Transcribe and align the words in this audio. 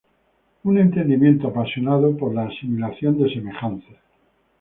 un 0.63 0.77
entendimiento 0.79 1.47
apasionado 1.49 2.17
por 2.17 2.33
la 2.33 2.45
asimilación 2.47 3.19
de 3.21 3.29
semejanzas 3.31 3.97